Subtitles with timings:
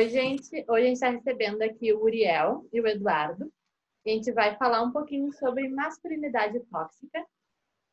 [0.00, 0.64] Oi, gente.
[0.66, 3.52] Hoje a gente está recebendo aqui o Uriel e o Eduardo.
[4.06, 7.22] A gente vai falar um pouquinho sobre masculinidade tóxica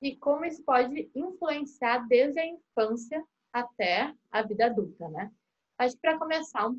[0.01, 5.29] e como isso pode influenciar desde a infância até a vida adulta, né?
[5.77, 6.71] Acho que para começar,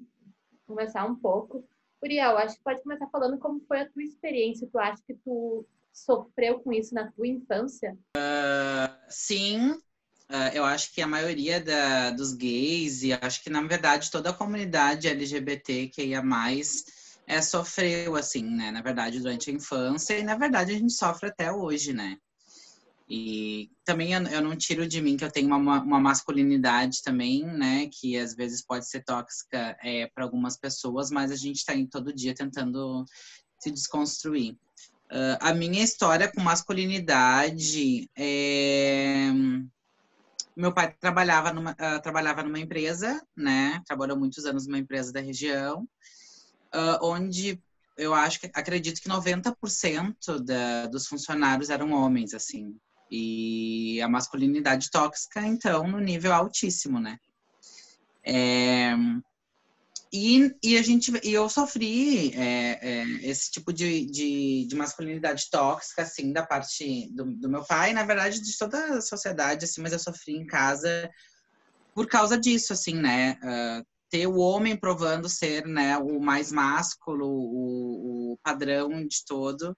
[0.67, 1.63] começar um pouco,
[2.03, 4.67] Uriel, acho que pode começar falando como foi a tua experiência.
[4.67, 7.99] Tu acha que tu sofreu com isso na tua infância?
[8.17, 9.79] Uh, sim,
[10.31, 14.31] uh, eu acho que a maioria da, dos gays, e acho que na verdade toda
[14.31, 16.85] a comunidade LGBT que ia mais
[17.27, 18.71] é, sofreu, assim, né?
[18.71, 22.17] Na verdade, durante a infância, e na verdade a gente sofre até hoje, né?
[23.09, 27.45] E também eu, eu não tiro de mim que eu tenho uma, uma masculinidade também,
[27.45, 27.89] né?
[27.93, 32.15] Que às vezes pode ser tóxica é, para algumas pessoas, mas a gente está todo
[32.15, 33.05] dia tentando
[33.59, 34.53] se desconstruir.
[35.11, 39.31] Uh, a minha história com masculinidade é...
[40.59, 43.81] Meu pai trabalhava numa, uh, trabalhava numa empresa, né?
[43.87, 45.89] Trabalhou muitos anos numa empresa da região,
[46.75, 47.63] uh, onde
[47.97, 52.77] eu acho que acredito que 90% da, dos funcionários eram homens, assim.
[53.09, 57.21] E a masculinidade tóxica, então, no nível altíssimo, né?
[58.25, 58.97] É,
[60.13, 65.51] e, e a gente e eu sofri é, é, esse tipo de, de, de, masculinidade
[65.51, 69.83] tóxica, assim, da parte do, do, meu pai, na verdade, de toda a sociedade, assim,
[69.83, 71.11] mas eu sofri em casa
[71.95, 73.39] por causa disso, assim, né?
[73.43, 79.77] Uh, ter o homem provando ser, né, o mais másculo, o, o padrão de todo.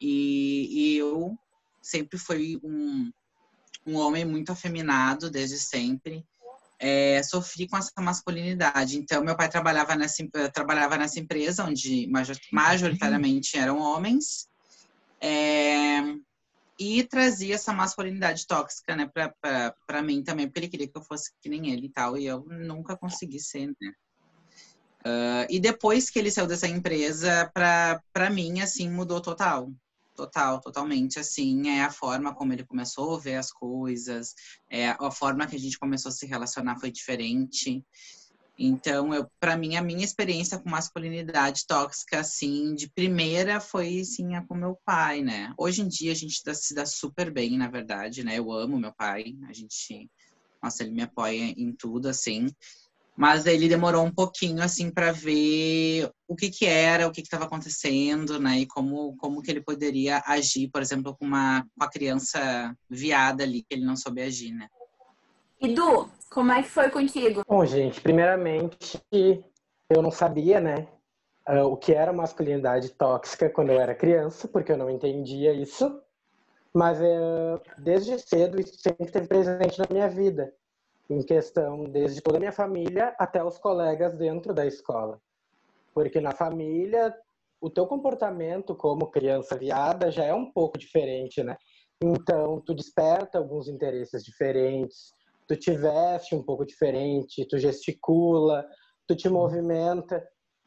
[0.00, 1.36] E, e eu
[1.82, 3.10] sempre fui um,
[3.86, 6.24] um homem muito afeminado desde sempre.
[6.78, 8.98] É, sofri com essa masculinidade.
[8.98, 12.08] Então, meu pai trabalhava nessa, trabalhava nessa empresa onde
[12.52, 14.48] majoritariamente eram homens.
[15.20, 16.02] É,
[16.78, 19.10] e trazia essa masculinidade tóxica, né,
[19.86, 22.26] para mim também, porque ele queria que eu fosse que nem ele e tal, e
[22.26, 23.92] eu nunca consegui ser, né.
[25.06, 29.70] Uh, e depois que ele saiu dessa empresa, para mim, assim, mudou total
[30.16, 31.20] total, totalmente.
[31.20, 34.34] Assim, é a forma como ele começou a ver as coisas,
[34.68, 37.84] é a forma que a gente começou a se relacionar foi diferente.
[38.58, 44.34] Então, eu, para mim, a minha experiência com masculinidade tóxica, assim, de primeira foi, sim,
[44.34, 45.52] a com meu pai, né?
[45.58, 48.38] Hoje em dia a gente dá, se dá super bem, na verdade, né?
[48.38, 50.10] Eu amo meu pai, a gente,
[50.62, 52.48] nossa, ele me apoia em tudo, assim.
[53.16, 57.26] Mas ele demorou um pouquinho, assim, para ver o que que era, o que que
[57.26, 58.58] estava acontecendo, né?
[58.58, 63.42] E como, como que ele poderia agir, por exemplo, com uma, com a criança viada
[63.42, 64.68] ali, que ele não soube agir, né?
[65.58, 67.42] E Du, como é que foi contigo?
[67.48, 70.86] Bom, gente, primeiramente, eu não sabia, né?
[71.48, 76.02] Uh, o que era masculinidade tóxica quando eu era criança, porque eu não entendia isso.
[76.74, 80.52] Mas uh, desde cedo isso sempre esteve presente na minha vida
[81.08, 85.20] em questão desde toda a minha família até os colegas dentro da escola.
[85.94, 87.14] Porque na família,
[87.60, 91.56] o teu comportamento como criança viada já é um pouco diferente, né?
[92.02, 95.12] Então, tu desperta alguns interesses diferentes,
[95.48, 98.66] tu te veste um pouco diferente, tu gesticula,
[99.06, 100.22] tu te movimenta.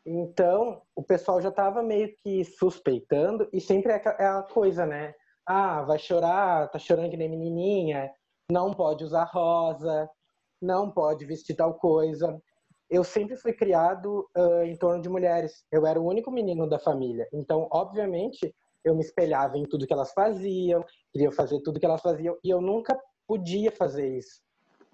[0.06, 5.14] Então, o pessoal já estava meio que suspeitando e sempre é, é a coisa, né?
[5.46, 8.10] Ah, vai chorar, tá chorando que nem menininha,
[8.52, 10.10] não pode usar rosa,
[10.62, 12.42] não pode vestir tal coisa.
[12.90, 15.64] Eu sempre fui criado uh, em torno de mulheres.
[15.72, 17.28] Eu era o único menino da família.
[17.32, 18.54] Então, obviamente,
[18.84, 22.50] eu me espelhava em tudo que elas faziam, queria fazer tudo que elas faziam, e
[22.50, 24.42] eu nunca podia fazer isso.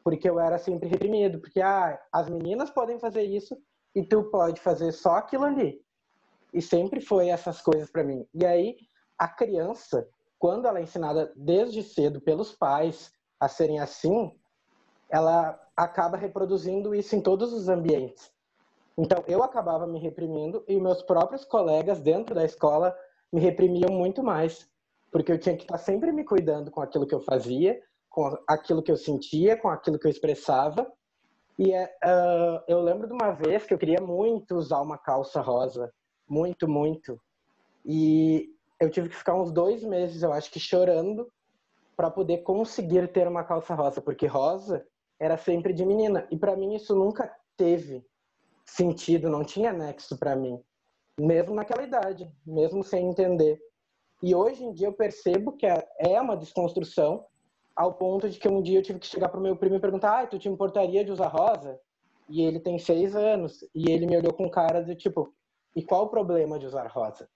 [0.04, 1.40] Porque eu era sempre reprimido.
[1.40, 3.58] Porque, ah, as meninas podem fazer isso
[3.96, 5.82] e tu pode fazer só aquilo ali.
[6.54, 8.28] E sempre foi essas coisas para mim.
[8.34, 8.76] E aí,
[9.18, 14.32] a criança, quando ela é ensinada desde cedo pelos pais a serem assim,
[15.10, 18.32] ela acaba reproduzindo isso em todos os ambientes.
[18.98, 22.96] Então, eu acabava me reprimindo e meus próprios colegas dentro da escola
[23.32, 24.70] me reprimiam muito mais,
[25.12, 28.82] porque eu tinha que estar sempre me cuidando com aquilo que eu fazia, com aquilo
[28.82, 30.90] que eu sentia, com aquilo que eu expressava.
[31.60, 35.94] E uh, eu lembro de uma vez que eu queria muito usar uma calça rosa,
[36.28, 37.20] muito, muito.
[37.86, 41.30] E eu tive que ficar uns dois meses, eu acho que chorando,
[41.96, 44.86] para poder conseguir ter uma calça rosa, porque rosa
[45.26, 46.28] era sempre de menina.
[46.32, 48.06] E para mim isso nunca teve
[48.66, 50.62] sentido, não tinha nexo para mim,
[51.20, 53.60] mesmo naquela idade, mesmo sem entender.
[54.22, 57.26] E hoje em dia eu percebo que é, é uma desconstrução
[57.76, 60.22] ao ponto de que um dia eu tive que chegar pro meu primo e perguntar:
[60.22, 61.80] "Ah, tu te importaria de usar rosa?"
[62.28, 65.34] E ele tem seis anos e ele me olhou com cara de tipo:
[65.76, 67.30] "E qual o problema de usar rosa?"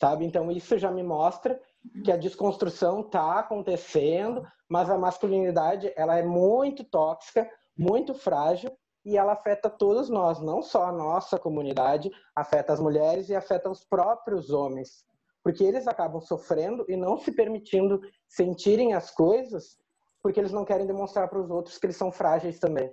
[0.00, 0.24] Sabe?
[0.24, 1.60] Então isso já me mostra
[2.04, 8.70] que a desconstrução está acontecendo, mas a masculinidade ela é muito tóxica, muito frágil
[9.04, 13.68] e ela afeta todos nós, não só a nossa comunidade, afeta as mulheres e afeta
[13.68, 15.04] os próprios homens,
[15.42, 19.76] porque eles acabam sofrendo e não se permitindo sentirem as coisas,
[20.22, 22.92] porque eles não querem demonstrar para os outros que eles são frágeis também.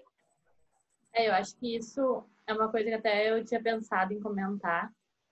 [1.14, 4.92] É, eu acho que isso é uma coisa que até eu tinha pensado em comentar,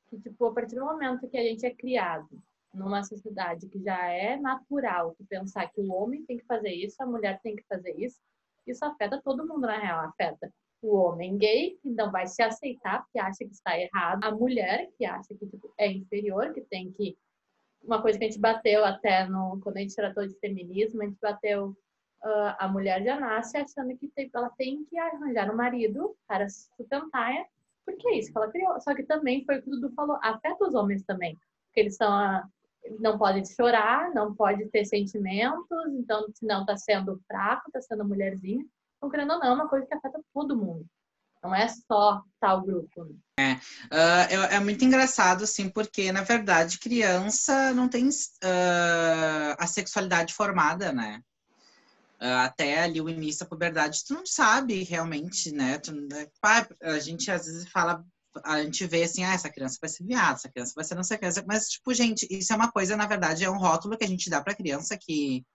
[0.09, 2.30] que tipo, a partir do momento que a gente é criado
[2.78, 6.96] numa sociedade que já é natural tu pensar que o homem tem que fazer isso,
[7.02, 8.20] a mulher tem que fazer isso,
[8.66, 10.52] isso afeta todo mundo na real, afeta
[10.82, 14.90] o homem gay, que não vai se aceitar porque acha que está errado, a mulher
[14.98, 17.18] que acha que tipo, é inferior, que tem que.
[17.84, 21.06] Uma coisa que a gente bateu até no, quando a gente tratou de feminismo, a
[21.06, 21.76] gente bateu.
[22.24, 26.50] Uh, a mulher já nasce achando que tem, ela tem que arranjar um marido para
[26.50, 27.46] sustentar,
[27.86, 28.82] porque é isso que ela criou.
[28.82, 31.38] Só que também foi o que o Dudu falou, afeta os homens também,
[31.68, 32.44] porque eles são a,
[33.00, 38.66] não podem chorar, não pode ter sentimentos, então senão está sendo fraco, está sendo mulherzinha.
[38.98, 40.86] Então, querendo ou não, é uma coisa que afeta todo mundo.
[41.44, 43.06] Não é só tal grupo.
[43.06, 43.16] Né?
[43.40, 50.34] É, uh, é, muito engraçado, assim, porque, na verdade, criança não tem uh, a sexualidade
[50.34, 51.22] formada, né?
[52.20, 55.78] Uh, até ali o início da puberdade, tu não sabe realmente, né?
[55.78, 55.92] Tu,
[56.82, 58.04] a gente às vezes fala,
[58.44, 61.04] a gente vê assim, ah, essa criança vai ser viada, essa criança vai ser não
[61.04, 63.98] sei o que, mas, tipo, gente, isso é uma coisa, na verdade, é um rótulo
[63.98, 65.46] que a gente dá pra criança que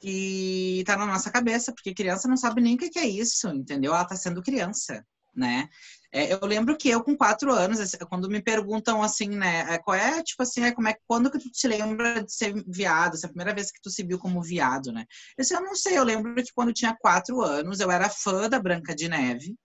[0.00, 3.94] que tá na nossa cabeça, porque criança não sabe nem o que é isso, entendeu?
[3.94, 5.02] Ela tá sendo criança,
[5.34, 5.66] né?
[6.12, 7.78] É, eu lembro que eu, com quatro anos,
[8.08, 11.38] quando me perguntam assim, né, é, qual é, tipo assim, é, como é, quando que
[11.38, 13.14] tu te lembra de ser viado?
[13.14, 15.06] Essa é a primeira vez que tu se viu como viado, né?
[15.38, 18.08] Eu, disse, eu não sei, eu lembro que quando eu tinha quatro anos, eu era
[18.10, 19.56] fã da Branca de Neve,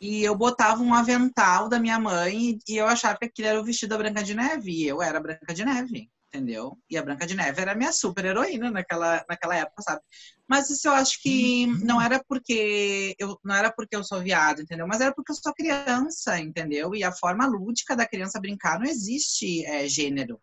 [0.00, 3.64] e eu botava um avental da minha mãe e eu achava que aquilo era o
[3.64, 6.78] vestido da Branca de Neve, e eu era Branca de Neve entendeu?
[6.90, 10.00] E a Branca de Neve era minha super heroína naquela, naquela época, sabe?
[10.46, 14.62] Mas isso eu acho que não era porque eu não era porque eu sou viado,
[14.62, 14.86] entendeu?
[14.86, 16.94] Mas era porque eu sou criança, entendeu?
[16.94, 20.40] E a forma lúdica da criança brincar não existe é, gênero,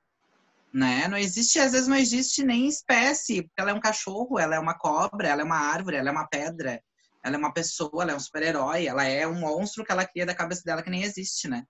[0.73, 1.07] né?
[1.07, 4.59] Não existe, às vezes não existe nem espécie, porque ela é um cachorro, ela é
[4.59, 6.81] uma cobra, ela é uma árvore, ela é uma pedra,
[7.23, 10.25] ela é uma pessoa, ela é um super-herói, ela é um monstro que ela cria
[10.25, 11.65] da cabeça dela que nem existe, né?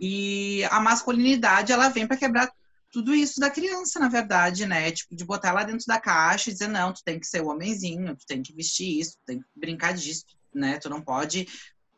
[0.00, 2.52] E a masculinidade, ela vem para quebrar
[2.90, 4.90] tudo isso da criança, na verdade, né?
[4.92, 7.48] Tipo, de botar ela dentro da caixa e dizer, não, tu tem que ser o
[7.48, 10.78] homenzinho, tu tem que vestir isso, tu tem que brincar disso, né?
[10.78, 11.48] Tu não pode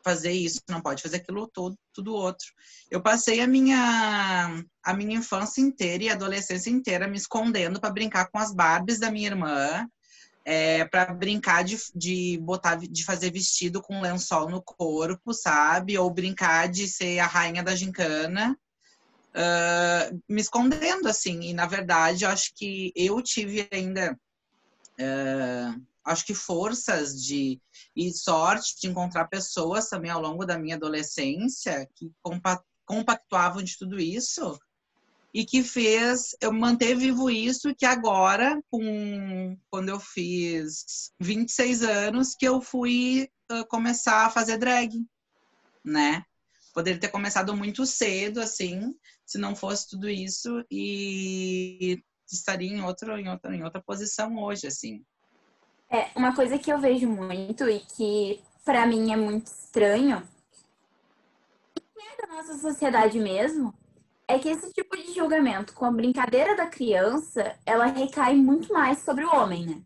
[0.04, 2.46] fazer isso, não pode fazer aquilo todo, tudo outro.
[2.90, 8.30] Eu passei a minha a minha infância inteira e adolescência inteira me escondendo para brincar
[8.30, 9.88] com as Barbies da minha irmã,
[10.44, 15.96] é, para brincar de, de botar de fazer vestido com lençol no corpo, sabe?
[15.96, 18.58] Ou brincar de ser a rainha da gincana
[19.34, 21.40] uh, me escondendo, assim.
[21.42, 24.18] E, na verdade, eu acho que eu tive ainda,
[25.00, 27.60] uh, acho que forças de
[27.96, 32.12] e sorte de encontrar pessoas também ao longo da minha adolescência que
[32.84, 34.58] compactuavam de tudo isso
[35.34, 42.36] e que fez eu manter vivo isso que agora com quando eu fiz 26 anos
[42.38, 44.90] que eu fui uh, começar a fazer drag,
[45.84, 46.22] né?
[46.72, 48.94] Poderia ter começado muito cedo assim,
[49.26, 52.00] se não fosse tudo isso e
[52.30, 55.04] estaria em outro em outra em outra posição hoje assim.
[55.90, 60.22] É, uma coisa que eu vejo muito e que para mim é muito estranho
[61.76, 63.74] é da nossa sociedade mesmo,
[64.26, 68.98] é que esse tipo de julgamento com a brincadeira da criança, ela recai muito mais
[68.98, 69.82] sobre o homem, né?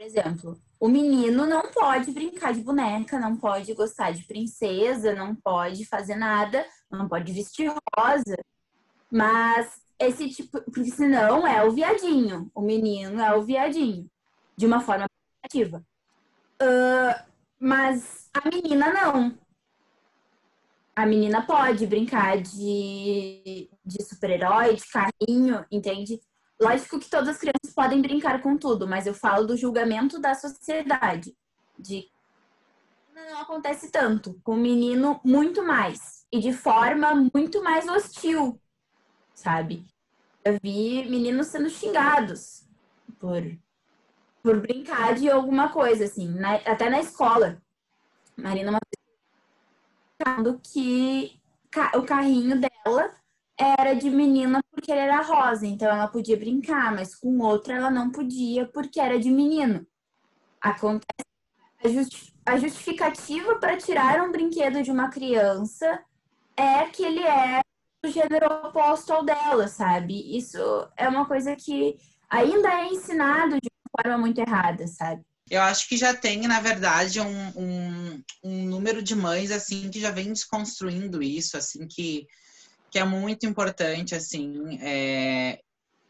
[0.00, 5.34] Por exemplo, o menino não pode brincar de boneca, não pode gostar de princesa, não
[5.34, 8.36] pode fazer nada, não pode vestir rosa.
[9.10, 14.10] Mas esse tipo, porque senão é o viadinho, o menino é o viadinho,
[14.56, 15.04] de uma forma
[15.36, 15.84] negativa.
[16.62, 17.22] Uh,
[17.58, 19.38] mas a menina não.
[21.00, 26.20] A menina pode brincar de, de super-herói, de carrinho, entende?
[26.60, 30.34] Lógico que todas as crianças podem brincar com tudo, mas eu falo do julgamento da
[30.34, 31.34] sociedade.
[31.78, 32.06] De
[33.14, 38.60] não acontece tanto, com o menino muito mais e de forma muito mais hostil,
[39.32, 39.86] sabe?
[40.44, 42.68] Eu vi meninos sendo xingados
[43.18, 43.42] por
[44.42, 47.60] por brincar de alguma coisa assim, na, até na escola.
[48.36, 48.80] Marina uma
[50.24, 51.40] vez que
[51.94, 53.10] o carrinho dela
[53.56, 57.90] era de menina porque ele era rosa, então ela podia brincar, mas com outra ela
[57.90, 59.86] não podia porque era de menino.
[60.60, 61.30] Acontece
[62.46, 66.02] a justificativa para tirar um brinquedo de uma criança
[66.56, 67.60] é que ele é
[68.02, 70.36] do gênero oposto ao dela, sabe?
[70.36, 70.58] Isso
[70.96, 71.96] é uma coisa que
[72.28, 75.24] ainda é ensinado de uma forma muito errada, sabe?
[75.50, 80.00] Eu acho que já tem, na verdade, um, um, um número de mães, assim, que
[80.00, 82.24] já vem desconstruindo isso, assim, que,
[82.88, 85.60] que é muito importante, assim, é,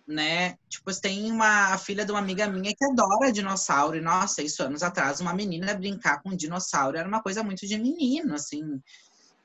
[0.07, 0.59] né?
[0.69, 3.97] Tipo, tem uma a filha de uma amiga minha que adora dinossauro.
[3.97, 7.67] E, nossa, isso anos atrás, uma menina brincar com um dinossauro era uma coisa muito
[7.67, 8.63] de menino, assim,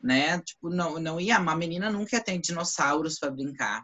[0.04, 0.40] né?
[0.42, 3.82] Tipo, não, não ia, uma menina nunca ia ter dinossauros para brincar.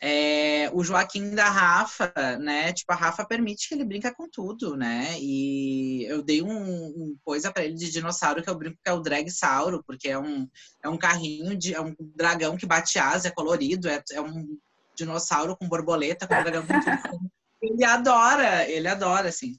[0.00, 2.72] É, o Joaquim da Rafa, né?
[2.72, 5.16] Tipo, a Rafa permite que ele brinca com tudo, né?
[5.18, 8.92] E eu dei um, um coisa para ele de dinossauro que eu brinco que é
[8.92, 10.48] o Dragsauro, porque é um,
[10.82, 14.58] é um carrinho de é um dragão que bate asa, é colorido, é, é um
[14.96, 17.30] dinossauro com borboleta, com dragão com tudo.
[17.62, 19.58] Ele adora, ele adora, assim.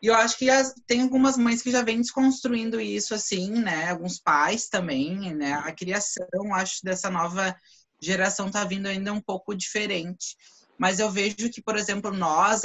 [0.00, 3.90] E eu acho que as, tem algumas mães que já vêm desconstruindo isso, assim, né?
[3.90, 5.52] Alguns pais também, né?
[5.52, 7.54] A criação, acho, dessa nova
[8.00, 10.36] geração tá vindo ainda um pouco diferente.
[10.78, 12.62] Mas eu vejo que, por exemplo, nós,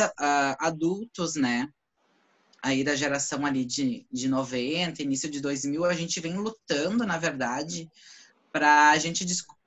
[0.60, 1.68] adultos, né?
[2.64, 7.18] Aí da geração ali de, de 90, início de 2000, a gente vem lutando, na
[7.18, 7.90] verdade,
[8.52, 9.26] para a gente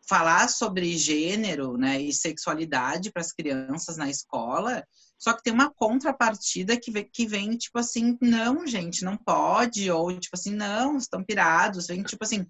[0.08, 4.82] falar sobre gênero né, e sexualidade para as crianças na escola,
[5.18, 9.90] só que tem uma contrapartida que vem, que vem, tipo assim, não, gente, não pode,
[9.90, 12.46] ou tipo assim, não, estão pirados, vem, tipo assim,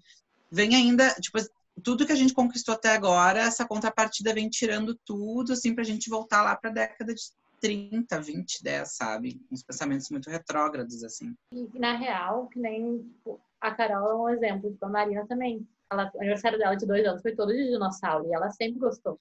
[0.49, 1.37] vem ainda, tipo,
[1.79, 5.87] tudo que a gente conquistou até agora, essa contrapartida vem tirando tudo, assim, para a
[5.87, 7.21] gente voltar lá para a década de
[7.61, 9.41] 30, 20, 10, sabe?
[9.51, 11.35] Uns pensamentos muito retrógrados, assim.
[11.53, 15.67] E, na real, que nem tipo, a Carol é um exemplo, tipo, a Marina também
[15.91, 19.19] ela, o aniversário dela de dois anos foi todo de dinossauro e ela sempre gostou.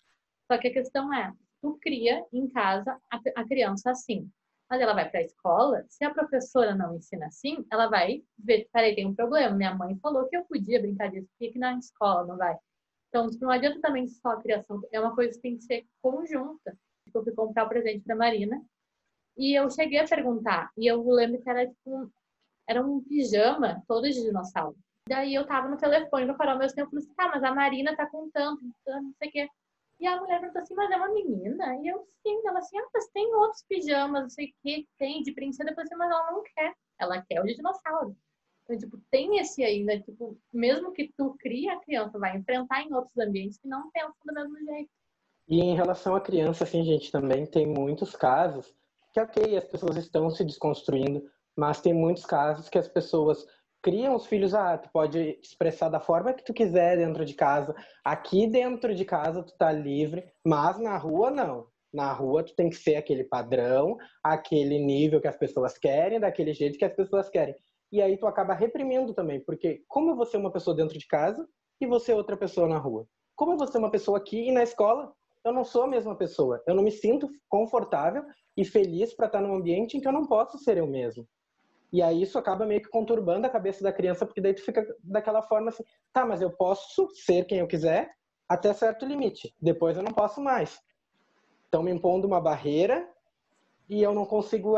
[0.50, 4.30] Só que a questão é, tu cria em casa a, a criança assim.
[4.70, 8.68] Mas ela vai para a escola, se a professora não ensina assim, ela vai ver,
[8.72, 9.56] peraí, tem um problema.
[9.56, 12.56] Minha mãe falou que eu podia brincar disso, por que na escola não vai?
[13.08, 16.76] Então, não adianta também só a criação, é uma coisa que tem que ser conjunta.
[17.14, 18.62] Eu fui comprar o presente para Marina
[19.36, 22.12] e eu cheguei a perguntar, e eu lembro que era tipo,
[22.68, 24.76] era um pijama todo de dinossauro.
[25.08, 27.54] Daí eu tava no telefone no farol meu tempo, eu falei assim, tá, mas a
[27.54, 29.48] Marina tá com tanto, não sei o quê.
[30.00, 31.76] E a mulher perguntou assim, mas é uma menina?
[31.76, 32.40] E eu, sim.
[32.46, 35.68] Ela assim, ah, mas tem outros pijamas, não sei o que, tem de princesa.
[35.68, 36.74] Depois assim, mas ela não quer.
[36.98, 38.16] Ela quer o de dinossauro.
[38.64, 42.92] Então, tipo, tem esse ainda, tipo, mesmo que tu crie, a criança vai enfrentar em
[42.92, 44.90] outros ambientes que não pensam do mesmo jeito.
[45.48, 48.74] E em relação à criança, assim, gente, também tem muitos casos
[49.12, 53.46] que, ok, as pessoas estão se desconstruindo, mas tem muitos casos que as pessoas
[53.82, 57.74] criam os filhos, ah, tu pode expressar da forma que tu quiser dentro de casa.
[58.04, 61.66] Aqui dentro de casa tu tá livre, mas na rua não.
[61.92, 66.52] Na rua tu tem que ser aquele padrão, aquele nível que as pessoas querem, daquele
[66.52, 67.54] jeito que as pessoas querem.
[67.90, 71.48] E aí tu acaba reprimindo também, porque como você é uma pessoa dentro de casa
[71.80, 73.06] e você é outra pessoa na rua?
[73.34, 75.12] Como você é uma pessoa aqui e na escola,
[75.44, 76.62] eu não sou a mesma pessoa.
[76.66, 78.22] Eu não me sinto confortável
[78.56, 81.26] e feliz para estar num ambiente em que eu não posso ser eu mesmo.
[81.92, 84.86] E aí isso acaba meio que conturbando a cabeça da criança, porque daí tu fica
[85.02, 88.10] daquela forma assim, tá, mas eu posso ser quem eu quiser
[88.48, 89.54] até certo limite.
[89.60, 90.78] Depois eu não posso mais.
[91.68, 93.08] Então me impondo uma barreira
[93.88, 94.74] e eu não consigo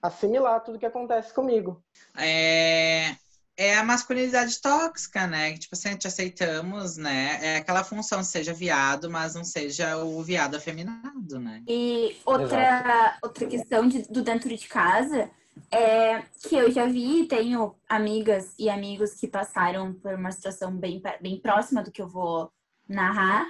[0.00, 1.82] assimilar tudo que acontece comigo.
[2.18, 3.14] É,
[3.56, 5.56] é a masculinidade tóxica, né?
[5.56, 7.38] Tipo assim, te aceitamos, né?
[7.40, 11.62] É aquela função, seja viado, mas não seja o viado afeminado, né?
[11.68, 15.30] E outra, outra questão de, do dentro de casa
[15.70, 21.02] é, que eu já vi, tenho amigas e amigos que passaram por uma situação bem,
[21.20, 22.52] bem próxima do que eu vou
[22.88, 23.46] narrar,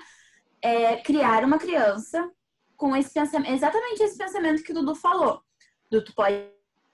[0.60, 2.30] é criar uma criança
[2.76, 5.42] com esse pensamento, exatamente esse pensamento que o Dudu falou.
[5.90, 6.48] Du, tu pode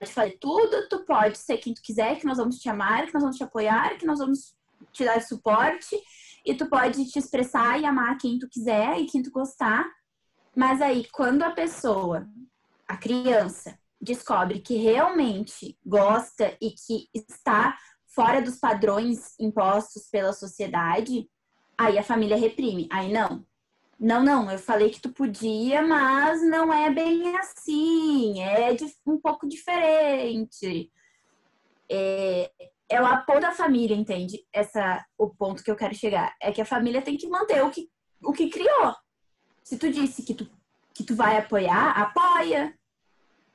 [0.06, 3.22] fazer tudo, tu pode ser quem tu quiser, que nós vamos te amar, que nós
[3.22, 4.54] vamos te apoiar, que nós vamos
[4.92, 5.96] te dar suporte,
[6.44, 9.86] e tu pode te expressar e amar quem tu quiser e quem tu gostar.
[10.56, 12.26] Mas aí, quando a pessoa,
[12.86, 17.76] a criança, descobre que realmente gosta e que está
[18.06, 21.28] fora dos padrões impostos pela sociedade,
[21.76, 22.88] aí a família reprime.
[22.90, 23.46] Aí não.
[23.98, 28.70] Não, não, eu falei que tu podia, mas não é bem assim, é
[29.04, 30.90] um pouco diferente.
[31.90, 32.50] É,
[32.88, 34.46] é o apoio da família, entende?
[34.52, 36.34] Essa o ponto que eu quero chegar.
[36.40, 37.88] É que a família tem que manter o que,
[38.22, 38.94] o que criou.
[39.64, 40.48] Se tu disse que tu,
[40.94, 42.72] que tu vai apoiar, apoia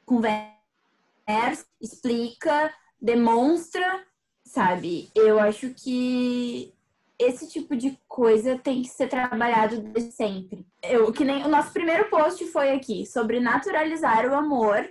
[0.06, 4.06] conversa, explica, demonstra,
[4.46, 5.10] sabe?
[5.16, 6.74] Eu acho que
[7.20, 10.66] esse tipo de coisa tem que ser trabalhado desde sempre.
[10.82, 14.90] Eu, que nem o nosso primeiro post foi aqui sobre naturalizar o amor,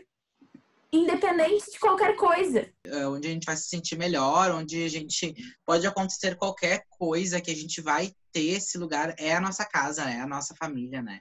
[0.92, 2.68] independente de qualquer coisa.
[2.84, 7.40] É onde a gente vai se sentir melhor, onde a gente pode acontecer qualquer coisa
[7.40, 11.02] que a gente vai ter esse lugar é a nossa casa, é a nossa família,
[11.02, 11.20] né?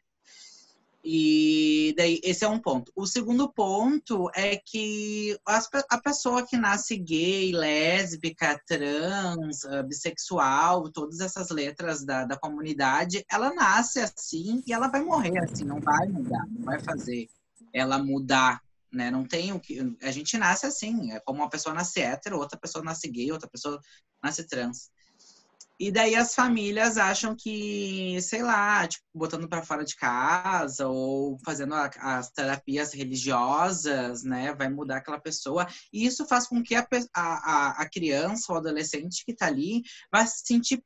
[1.03, 2.91] E daí, esse é um ponto.
[2.95, 10.91] O segundo ponto é que as, a pessoa que nasce gay, lésbica, trans, uh, bissexual,
[10.91, 15.79] todas essas letras da, da comunidade, ela nasce assim e ela vai morrer assim, não
[15.79, 17.27] vai mudar, não vai fazer
[17.73, 19.09] ela mudar, né?
[19.09, 19.79] Não tem o que.
[20.03, 23.49] A gente nasce assim, é como uma pessoa nasce hétero, outra pessoa nasce gay, outra
[23.49, 23.79] pessoa
[24.21, 24.91] nasce trans.
[25.81, 31.39] E daí as famílias acham que, sei lá, tipo, botando para fora de casa ou
[31.43, 35.65] fazendo a, as terapias religiosas, né, vai mudar aquela pessoa.
[35.91, 40.27] E isso faz com que a, a, a criança ou adolescente que está ali vai
[40.27, 40.83] se sentir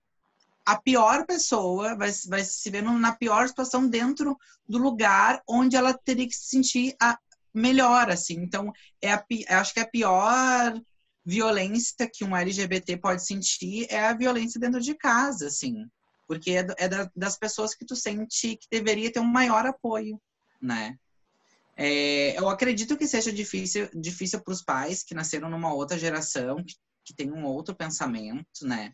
[0.65, 5.93] a pior pessoa, vai, vai se ver na pior situação dentro do lugar onde ela
[5.93, 7.19] teria que se sentir a
[7.53, 8.35] melhor, assim.
[8.35, 8.71] Então,
[9.01, 9.21] é a,
[9.59, 10.81] acho que é a pior
[11.25, 15.87] violência que um LGBT pode sentir é a violência dentro de casa, assim.
[16.27, 20.21] Porque é, é da, das pessoas que tu sente que deveria ter um maior apoio,
[20.61, 20.97] né?
[21.77, 26.63] É, eu acredito que seja difícil difícil para os pais que nasceram numa outra geração,
[26.63, 28.93] que, que tem um outro pensamento, né?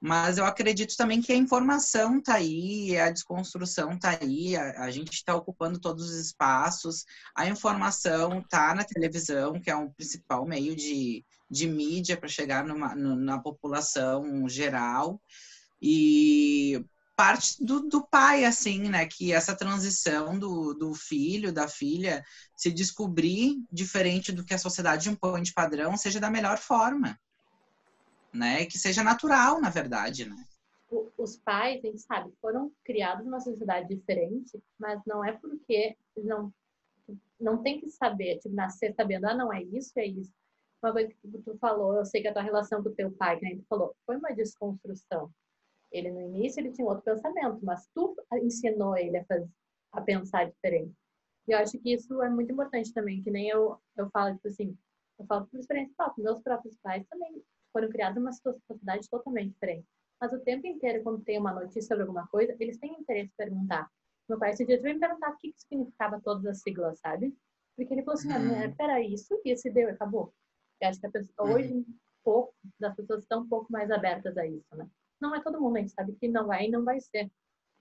[0.00, 4.90] Mas eu acredito também que a informação está aí, a desconstrução está aí, a, a
[4.90, 10.46] gente está ocupando todos os espaços, a informação está na televisão, que é o principal
[10.46, 15.20] meio de, de mídia para chegar numa, na população geral.
[15.80, 16.84] E
[17.16, 19.06] parte do, do, pai, assim, né?
[19.06, 22.24] Que essa transição do, do filho, da filha,
[22.56, 27.18] se descobrir diferente do que a sociedade impõe de padrão, seja da melhor forma
[28.32, 28.64] né?
[28.66, 30.36] Que seja natural, na verdade, né?
[31.16, 36.52] Os pais, a gente sabe, foram criados numa sociedade diferente, mas não é porque não
[37.40, 40.32] não tem que saber, tipo, nascer sabendo, ah, não é isso, é isso.
[40.82, 43.38] Uma coisa que tu falou, eu sei que a tua relação com o teu pai,
[43.38, 45.30] que a gente falou, foi uma desconstrução.
[45.90, 49.48] Ele no início ele tinha outro pensamento, mas tu ensinou ele a, fazer,
[49.92, 50.94] a pensar diferente.
[51.48, 54.48] E eu acho que isso é muito importante também, que nem eu, eu falo, tipo
[54.48, 54.76] assim,
[55.18, 57.42] eu falo por experiência própria, meus próprios pais também
[57.72, 59.86] foram criados numa sociedade totalmente diferente.
[60.20, 63.36] Mas o tempo inteiro, quando tem uma notícia sobre alguma coisa, eles têm interesse em
[63.36, 63.88] perguntar.
[64.28, 67.34] Meu pai esse dia veio me perguntar o que, que significava todas as siglas, sabe?
[67.76, 68.74] Porque ele falou assim, ah, uhum.
[68.78, 70.34] era isso, e esse deu, acabou.
[70.80, 71.54] Eu acho que pessoa, uhum.
[71.54, 71.84] hoje, um
[72.24, 74.86] pouco, das pessoas estão um pouco mais abertas a isso, né?
[75.20, 77.30] Não é todo mundo, a gente sabe que não vai e não vai ser.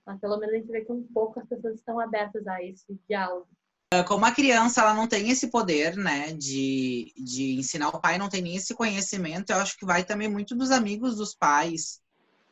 [0.05, 2.99] Mas pelo menos a gente vê que um pouco as pessoas estão abertas a esse
[3.07, 3.47] diálogo.
[3.93, 8.17] Ah, como a criança ela não tem esse poder, né, de, de ensinar o pai,
[8.17, 12.01] não tem nem esse conhecimento, eu acho que vai também muito dos amigos dos pais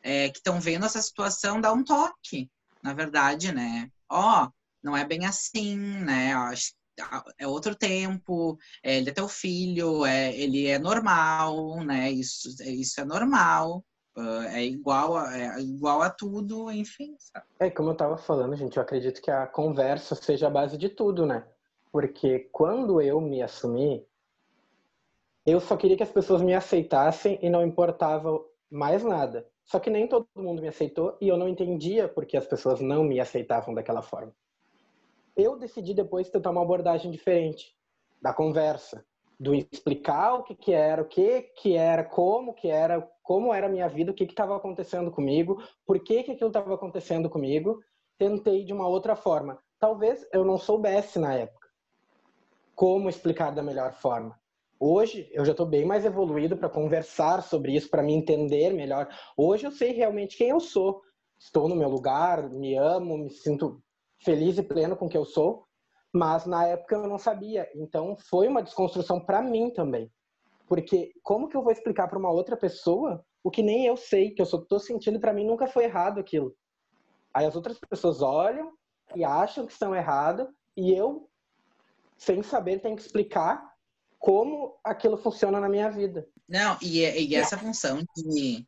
[0.02, 2.50] é, que estão vendo essa situação dar um toque,
[2.82, 3.90] na verdade, né?
[4.08, 6.32] Ó, oh, não é bem assim, né?
[6.32, 6.72] Acho
[7.38, 12.10] é outro tempo, é, ele é teu filho, é, ele é normal, né?
[12.10, 13.84] Isso, isso é normal.
[14.16, 17.14] Uh, é igual a, é igual a tudo, enfim.
[17.18, 17.44] Sabe?
[17.60, 20.88] É, como eu estava falando, gente, eu acredito que a conversa seja a base de
[20.88, 21.46] tudo, né?
[21.92, 24.06] Porque quando eu me assumi,
[25.44, 29.46] eu só queria que as pessoas me aceitassem e não importava mais nada.
[29.64, 33.04] Só que nem todo mundo me aceitou e eu não entendia porque as pessoas não
[33.04, 34.32] me aceitavam daquela forma.
[35.36, 37.76] Eu decidi depois tentar uma abordagem diferente
[38.22, 39.04] da conversa,
[39.38, 43.66] do explicar o que, que era, o que, que era, como que era, como era
[43.66, 47.80] a minha vida, o que estava acontecendo comigo, por que, que aquilo estava acontecendo comigo.
[48.18, 49.58] Tentei de uma outra forma.
[49.78, 51.66] Talvez eu não soubesse na época
[52.74, 54.38] como explicar da melhor forma.
[54.78, 59.08] Hoje eu já estou bem mais evoluído para conversar sobre isso, para me entender melhor.
[59.36, 61.02] Hoje eu sei realmente quem eu sou.
[61.38, 63.82] Estou no meu lugar, me amo, me sinto
[64.24, 65.66] feliz e pleno com o que eu sou
[66.16, 67.68] mas na época eu não sabia.
[67.74, 70.10] Então foi uma desconstrução para mim também.
[70.66, 74.30] Porque como que eu vou explicar para uma outra pessoa o que nem eu sei,
[74.30, 76.56] que eu só tô sentindo para mim nunca foi errado aquilo.
[77.32, 78.72] Aí as outras pessoas olham
[79.14, 81.28] e acham que estão errado e eu
[82.16, 83.62] sem saber tenho que explicar
[84.18, 86.26] como aquilo funciona na minha vida.
[86.48, 88.66] Não, e, e essa função de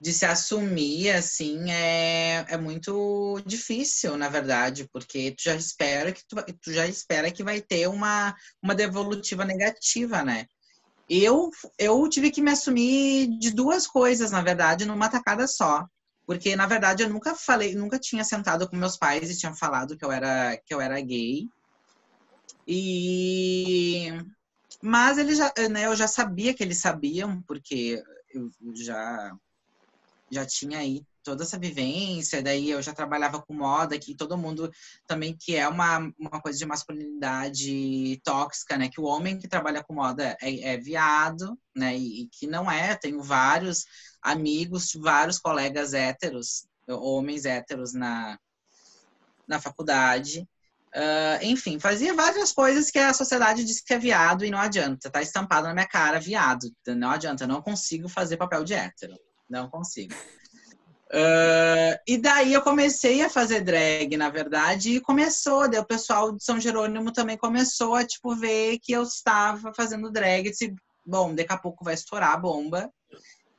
[0.00, 6.22] de se assumir assim é, é muito difícil, na verdade, porque tu já espera que
[6.28, 10.46] tu, tu já espera que vai ter uma, uma devolutiva negativa, né?
[11.08, 15.86] Eu, eu tive que me assumir de duas coisas, na verdade, numa tacada só.
[16.26, 19.96] Porque, na verdade, eu nunca falei, nunca tinha sentado com meus pais e tinha falado
[19.96, 21.48] que eu era, que eu era gay.
[22.66, 24.08] E...
[24.82, 28.02] Mas ele já, né, eu já sabia que eles sabiam, porque
[28.34, 29.32] eu já
[30.30, 34.70] já tinha aí toda essa vivência, daí eu já trabalhava com moda, que todo mundo
[35.08, 38.88] também, que é uma, uma coisa de masculinidade tóxica, né?
[38.88, 41.96] Que o homem que trabalha com moda é, é viado, né?
[41.96, 42.94] E, e, que não é.
[42.94, 43.84] Tenho vários
[44.22, 48.38] amigos, vários colegas héteros, homens héteros na,
[49.48, 50.48] na faculdade.
[50.94, 55.10] Uh, enfim, fazia várias coisas que a sociedade diz que é viado e não adianta.
[55.10, 56.72] Tá estampado na minha cara, viado.
[56.86, 59.14] Não adianta, não consigo fazer papel de hétero.
[59.48, 60.14] Não consigo.
[61.12, 66.32] Uh, e daí eu comecei a fazer drag, na verdade, e começou, daí o pessoal
[66.32, 70.74] de São Jerônimo também começou a, tipo, ver que eu estava fazendo drag, disse,
[71.06, 72.92] bom, daqui a pouco vai estourar a bomba,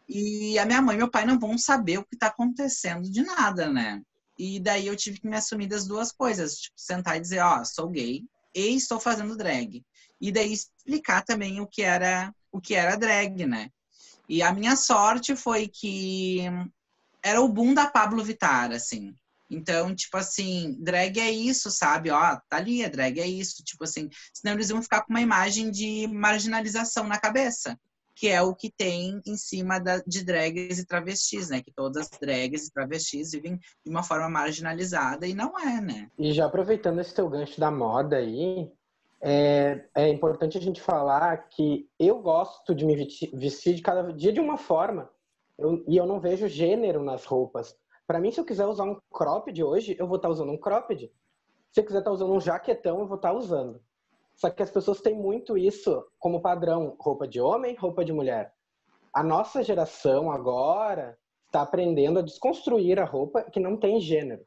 [0.10, 3.24] e a minha mãe e meu pai não vão saber o que está acontecendo de
[3.24, 4.02] nada, né?
[4.38, 7.60] E daí eu tive que me assumir das duas coisas, tipo, sentar e dizer, ó,
[7.60, 8.24] oh, sou gay
[8.56, 9.84] e estou fazendo drag.
[10.20, 13.70] E daí explicar também o que era o que era drag, né?
[14.28, 16.42] E a minha sorte foi que
[17.24, 19.14] era o boom da Pablo Vittar, assim.
[19.50, 22.12] Então, tipo assim, drag é isso, sabe?
[22.12, 23.64] Ó, tá ali, a drag é isso.
[23.64, 27.80] Tipo assim, senão eles iam ficar com uma imagem de marginalização na cabeça,
[28.14, 31.62] que é o que tem em cima da, de drags e travestis, né?
[31.62, 36.10] Que todas as drags e travestis vivem de uma forma marginalizada e não é, né?
[36.18, 38.70] E já aproveitando esse teu gancho da moda aí,
[39.22, 44.32] é, é importante a gente falar que eu gosto de me vestir de cada dia
[44.32, 45.10] de uma forma.
[45.58, 47.76] Eu, e eu não vejo gênero nas roupas.
[48.06, 50.58] Para mim, se eu quiser usar um cropped hoje, eu vou estar tá usando um
[50.58, 51.12] cropped.
[51.72, 53.82] Se eu quiser estar tá usando um jaquetão, eu vou estar tá usando.
[54.36, 58.54] Só que as pessoas têm muito isso como padrão: roupa de homem, roupa de mulher.
[59.12, 64.46] A nossa geração agora está aprendendo a desconstruir a roupa que não tem gênero.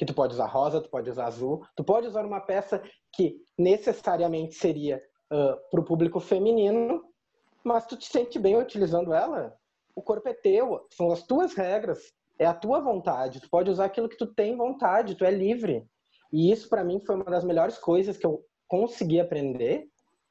[0.00, 2.82] Que tu pode usar rosa, tu pode usar azul, tu pode usar uma peça
[3.12, 4.96] que necessariamente seria
[5.30, 7.04] uh, para o público feminino,
[7.62, 9.54] mas tu te sente bem utilizando ela,
[9.94, 11.98] o corpo é teu, são as tuas regras,
[12.38, 13.42] é a tua vontade.
[13.42, 15.86] Tu pode usar aquilo que tu tem vontade, tu é livre.
[16.32, 19.86] E isso para mim foi uma das melhores coisas que eu consegui aprender.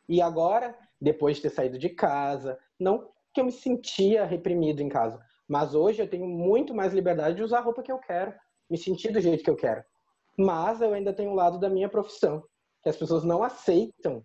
[0.07, 4.89] E agora, depois de ter saído de casa, não que eu me sentia reprimido em
[4.89, 8.33] casa, mas hoje eu tenho muito mais liberdade de usar a roupa que eu quero,
[8.69, 9.83] me sentir do jeito que eu quero.
[10.37, 12.43] Mas eu ainda tenho um lado da minha profissão,
[12.81, 14.23] que as pessoas não aceitam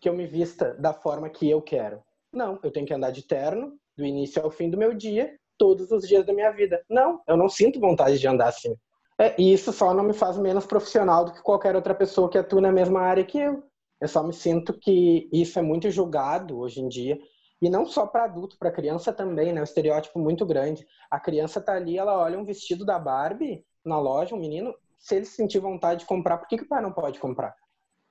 [0.00, 2.02] que eu me vista da forma que eu quero.
[2.32, 5.90] Não, eu tenho que andar de terno, do início ao fim do meu dia, todos
[5.90, 6.82] os dias da minha vida.
[6.88, 8.76] Não, eu não sinto vontade de andar assim.
[9.18, 12.36] É, e isso só não me faz menos profissional do que qualquer outra pessoa que
[12.36, 13.62] atua na mesma área que eu.
[14.00, 17.18] Eu só me sinto que isso é muito julgado hoje em dia.
[17.60, 19.60] E não só para adulto, para criança também, né?
[19.60, 20.86] Um estereótipo muito grande.
[21.10, 25.14] A criança tá ali, ela olha um vestido da Barbie na loja, um menino, se
[25.14, 27.54] ele sentir vontade de comprar, por que, que o pai não pode comprar?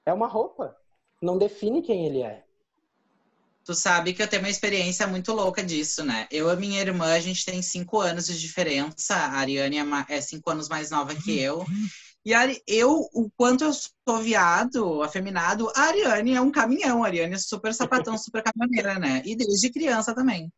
[0.06, 0.76] É uma roupa.
[1.22, 2.44] Não define quem ele é.
[3.66, 6.28] Tu sabe que eu tenho uma experiência muito louca disso, né?
[6.30, 9.16] Eu e minha irmã, a gente tem cinco anos de diferença.
[9.16, 11.66] A Ariane é, é cinco anos mais nova que eu.
[12.26, 12.34] E
[12.68, 17.04] eu, o quanto eu sou viado, afeminado, a Ariane é um caminhão.
[17.04, 19.22] A Ariane é super sapatão, super caminhoneira, né?
[19.24, 20.52] E desde criança também.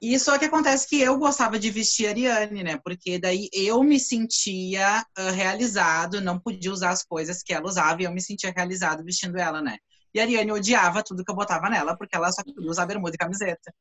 [0.00, 2.78] E só que acontece que eu gostava de vestir a Ariane, né?
[2.84, 8.02] Porque daí eu me sentia uh, realizado, não podia usar as coisas que ela usava
[8.02, 9.78] e eu me sentia realizado vestindo ela, né?
[10.14, 13.14] E a Ariane odiava tudo que eu botava nela, porque ela só queria usar bermuda
[13.14, 13.74] e camiseta.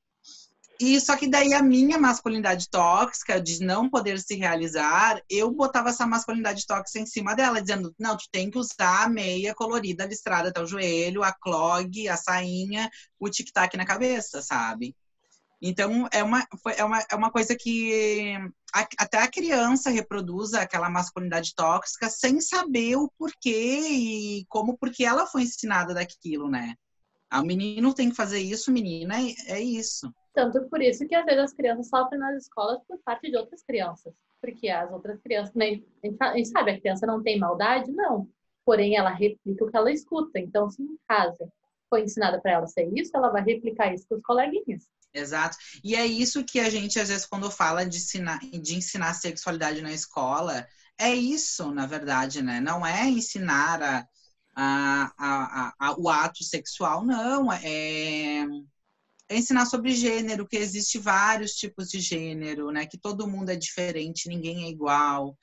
[0.79, 5.89] E só que daí a minha masculinidade tóxica, de não poder se realizar, eu botava
[5.89, 10.05] essa masculinidade tóxica em cima dela, dizendo: não, tu tem que usar a meia colorida
[10.05, 14.95] listrada até o joelho, a clog, a sainha, o tic-tac na cabeça, sabe?
[15.61, 18.35] Então, é uma, é uma, é uma coisa que
[18.73, 25.05] a, até a criança reproduz aquela masculinidade tóxica sem saber o porquê e como, porque
[25.05, 26.75] ela foi ensinada daquilo, né?
[27.31, 30.13] O menino tem que fazer isso, menina, é, é isso.
[30.33, 33.63] Tanto por isso que às vezes as crianças sofrem nas escolas por parte de outras
[33.63, 34.13] crianças.
[34.41, 35.81] Porque as outras crianças, né,
[36.19, 37.91] a gente sabe, a criança não tem maldade?
[37.91, 38.27] Não.
[38.65, 40.39] Porém, ela replica o que ela escuta.
[40.39, 41.49] Então, se em casa
[41.89, 44.89] foi ensinada para ela ser isso, ela vai replicar isso com os coleguinhas.
[45.13, 45.57] Exato.
[45.83, 49.81] E é isso que a gente, às vezes, quando fala de ensinar, de ensinar sexualidade
[49.81, 50.65] na escola,
[50.97, 52.59] é isso, na verdade, né?
[52.59, 54.07] Não é ensinar a,
[54.55, 57.51] a, a, a o ato sexual, não.
[57.51, 58.45] É,
[59.29, 62.85] ensinar sobre gênero, que existe vários tipos de gênero, né?
[62.85, 65.37] Que todo mundo é diferente, ninguém é igual.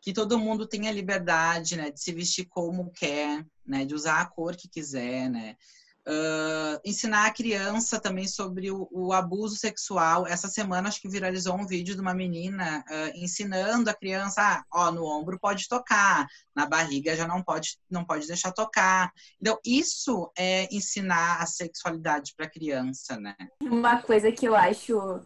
[0.00, 1.90] Que todo mundo tem a liberdade, né?
[1.90, 3.84] De se vestir como quer, né?
[3.84, 5.56] De usar a cor que quiser, né?
[6.04, 10.26] Uh, ensinar a criança também sobre o, o, abuso sexual.
[10.26, 14.64] Essa semana acho que viralizou um vídeo de uma menina uh, ensinando a criança, ah,
[14.72, 19.12] ó, no ombro pode tocar, na barriga já não pode, não pode deixar tocar.
[19.40, 23.36] Então isso é ensinar a sexualidade para a criança, né?
[23.62, 25.20] Uma coisa que eu acho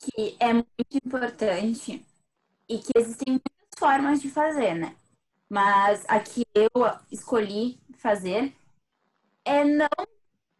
[0.00, 2.04] que é muito importante
[2.68, 4.96] e que existem muitas formas de fazer, né?
[5.48, 6.70] Mas a que eu
[7.08, 8.52] escolhi fazer
[9.44, 9.88] é não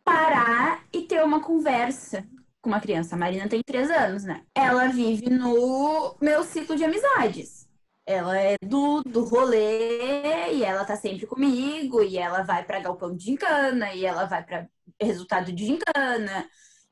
[0.05, 2.27] parar e ter uma conversa
[2.61, 3.15] com uma criança.
[3.15, 4.45] A Marina tem três anos, né?
[4.55, 7.69] Ela vive no meu ciclo de amizades.
[8.07, 13.17] ela é do, do rolê e ela tá sempre comigo, e ela vai pra galpão
[13.17, 14.69] de gincana, e ela vai pra
[15.01, 16.49] resultado de gincana,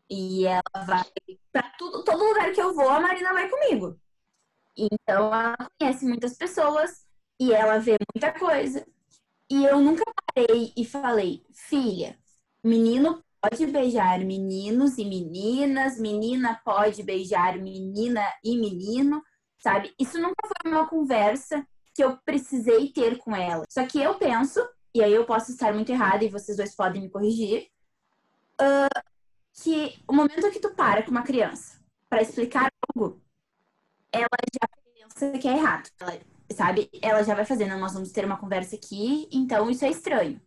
[0.09, 1.05] e ela vai
[1.53, 3.99] pra tudo, todo lugar que eu vou, a Marina vai comigo.
[4.77, 7.07] Então ela conhece muitas pessoas
[7.41, 8.87] e ela vê muita coisa.
[9.51, 12.17] E eu nunca parei e falei, filha,
[12.63, 19.23] menino pode beijar meninos e meninas, menina pode beijar menina e menino,
[19.59, 19.93] sabe?
[19.99, 23.65] Isso nunca foi uma conversa que eu precisei ter com ela.
[23.69, 24.61] Só que eu penso,
[24.95, 27.69] e aí eu posso estar muito errada e vocês dois podem me corrigir,
[28.61, 29.03] uh,
[29.55, 33.21] que o momento que tu para com uma criança para explicar algo,
[34.13, 35.89] ela já pensa que é errado.
[35.99, 36.21] Ela,
[36.53, 36.91] sabe?
[37.03, 40.41] Ela já vai fazendo, nós vamos ter uma conversa aqui, então isso é estranho.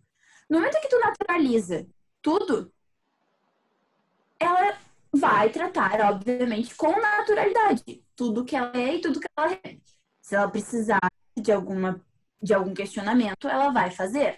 [0.49, 1.87] No momento que tu naturaliza
[2.21, 2.71] tudo,
[4.39, 4.77] ela
[5.11, 8.03] vai tratar, obviamente, com naturalidade.
[8.15, 9.77] Tudo que ela é e tudo que ela é.
[10.21, 10.99] Se ela precisar
[11.35, 12.01] de alguma
[12.41, 14.37] de algum questionamento, ela vai fazer.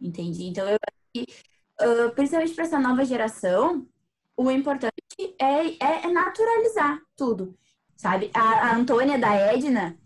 [0.00, 0.44] Entendi?
[0.44, 1.26] Então, eu acho que,
[1.82, 3.84] uh, principalmente para essa nova geração,
[4.36, 4.94] o importante
[5.40, 7.58] é, é, é naturalizar tudo,
[7.96, 8.30] sabe?
[8.32, 9.98] A, a Antônia da Edna,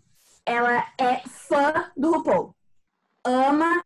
[0.45, 2.55] ela é fã do RuPaul.
[3.23, 3.83] Ama.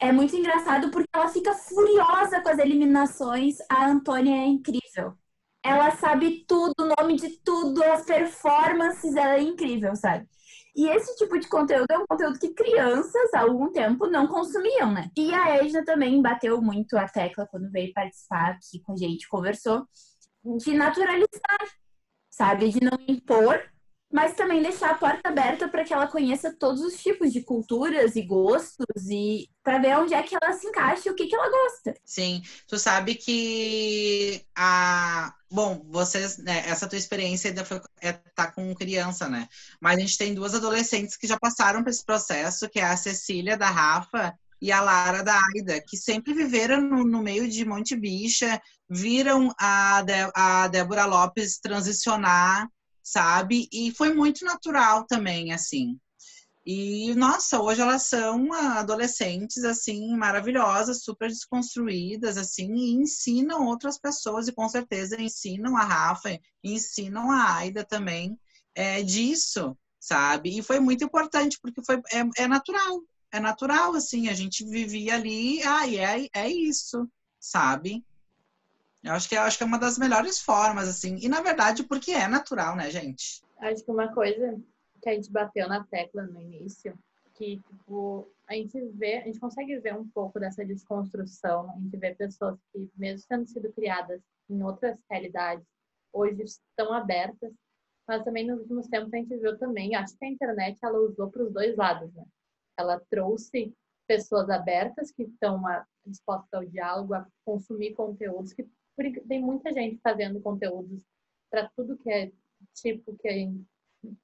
[0.00, 3.56] É muito engraçado porque ela fica furiosa com as eliminações.
[3.68, 5.14] A Antônia é incrível.
[5.62, 10.26] Ela sabe tudo, o nome de tudo, as performances, ela é incrível, sabe?
[10.74, 14.92] E esse tipo de conteúdo é um conteúdo que crianças há algum tempo não consumiam,
[14.92, 15.10] né?
[15.16, 19.28] E a Edna também bateu muito a tecla quando veio participar aqui com a gente,
[19.28, 19.84] conversou,
[20.44, 21.58] de naturalizar,
[22.30, 22.68] sabe?
[22.70, 23.60] De não impor
[24.10, 28.16] mas também deixar a porta aberta para que ela conheça todos os tipos de culturas
[28.16, 31.34] e gostos e para ver onde é que ela se encaixa e o que, que
[31.34, 31.94] ela gosta.
[32.04, 38.50] Sim, tu sabe que a bom, vocês, né, essa tua experiência ainda foi é, tá
[38.50, 39.48] com criança, né?
[39.80, 42.96] Mas a gente tem duas adolescentes que já passaram por esse processo, que é a
[42.96, 47.64] Cecília da Rafa e a Lara da Aida, que sempre viveram no, no meio de
[47.64, 52.68] monte bicha, viram a, de, a Débora Lopes transicionar
[53.10, 53.68] sabe?
[53.72, 55.98] E foi muito natural também, assim.
[56.66, 64.48] E, nossa, hoje elas são adolescentes, assim, maravilhosas, super desconstruídas, assim, e ensinam outras pessoas,
[64.48, 68.38] e com certeza ensinam a Rafa, ensinam a Aida também
[68.74, 70.58] é, disso, sabe?
[70.58, 73.00] E foi muito importante, porque foi, é, é natural,
[73.32, 77.08] é natural, assim, a gente vivia ali, ah, e é, é isso,
[77.40, 78.04] sabe?
[79.08, 81.16] Eu acho que, eu acho que é uma das melhores formas, assim.
[81.16, 83.42] E, na verdade, porque é natural, né, gente?
[83.58, 84.60] Acho que uma coisa
[85.02, 86.96] que a gente bateu na tecla no início,
[87.34, 91.70] que, tipo, a gente vê, a gente consegue ver um pouco dessa desconstrução.
[91.70, 95.64] A gente vê pessoas que, mesmo tendo sido criadas em outras realidades,
[96.12, 97.52] hoje estão abertas.
[98.06, 101.30] Mas também nos últimos tempos a gente viu também, acho que a internet ela usou
[101.30, 102.24] para os dois lados, né?
[102.76, 103.74] Ela trouxe
[104.06, 105.62] pessoas abertas que estão
[106.06, 108.66] dispostas ao diálogo, a consumir conteúdos que
[109.28, 111.00] tem muita gente fazendo conteúdos
[111.50, 112.32] para tudo que é
[112.74, 113.48] tipo que é,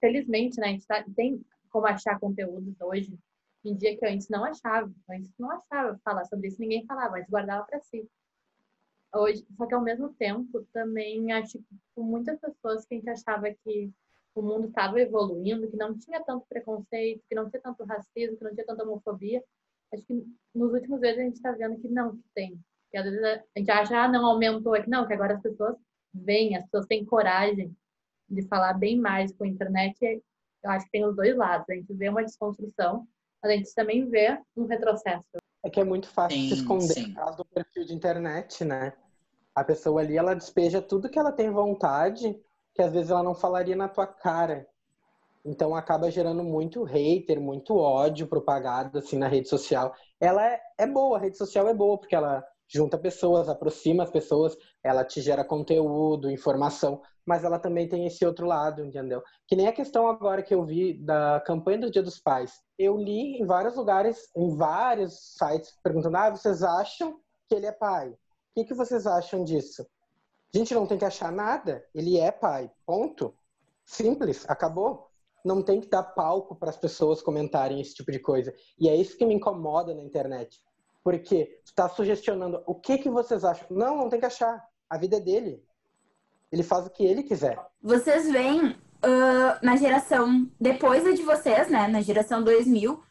[0.01, 3.19] felizmente, né, a gente tá, tem como achar conteúdos hoje
[3.65, 7.29] em dia que antes não achava, antes não achava falar sobre isso, ninguém falava, mas
[7.29, 8.07] guardava para si.
[9.15, 13.47] Hoje, só que ao mesmo tempo também acho que muitas pessoas que a gente achava
[13.65, 13.91] que
[14.35, 18.45] o mundo estava evoluindo, que não tinha tanto preconceito, que não tinha tanto racismo, que
[18.45, 19.43] não tinha tanta homofobia,
[19.93, 22.61] acho que nos últimos anos a gente está vendo que não, que tem,
[22.95, 24.89] que às vezes a gente acha, ah, não aumentou aqui.
[24.89, 25.75] Não, que agora as pessoas
[26.15, 27.77] vêm, as pessoas têm coragem
[28.29, 30.23] de falar bem mais com a internet.
[30.63, 31.69] Eu acho que tem os dois lados.
[31.69, 33.05] A gente vê uma desconstrução,
[33.43, 35.27] mas a gente também vê um retrocesso.
[35.65, 38.93] É que é muito fácil sim, se esconder atrás do perfil de internet, né?
[39.57, 42.41] A pessoa ali, ela despeja tudo que ela tem vontade,
[42.75, 44.69] que às vezes ela não falaria na tua cara.
[45.45, 49.93] Então acaba gerando muito hater, muito ódio propagado assim na rede social.
[50.21, 54.11] Ela é, é boa, a rede social é boa porque ela junta pessoas, aproxima as
[54.11, 59.23] pessoas, ela te gera conteúdo, informação, mas ela também tem esse outro lado, entendeu?
[59.47, 62.61] Que nem a questão agora que eu vi da campanha do Dia dos Pais.
[62.77, 67.73] Eu li em vários lugares, em vários sites, perguntando: ah, vocês acham que ele é
[67.73, 68.11] pai?
[68.11, 68.17] O
[68.57, 69.87] que, que vocês acham disso?
[70.53, 73.35] A gente não tem que achar nada, ele é pai, ponto.
[73.85, 75.09] Simples, acabou.
[75.45, 78.55] Não tem que dar palco para as pessoas comentarem esse tipo de coisa.
[78.79, 80.59] E é isso que me incomoda na internet
[81.05, 83.67] porque está sugestionando o que, que vocês acham.
[83.71, 84.64] Não, não tem que achar.
[84.88, 85.62] A vida é dele.
[86.51, 87.61] Ele faz o que ele quiser.
[87.83, 91.87] Vocês veem uh, na geração depois de vocês, né?
[91.88, 93.03] Na geração 2000,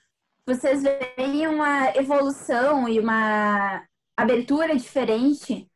[0.45, 3.83] vocês veem uma evolução e uma
[4.17, 5.69] abertura diferente